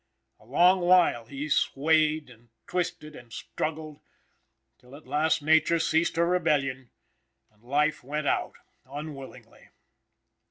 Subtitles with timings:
[0.39, 4.01] A long while he swayed and twisted and struggled,
[4.79, 6.89] till at last nature ceased her rebellion
[7.51, 8.55] and life went out
[8.89, 9.69] unwillingly.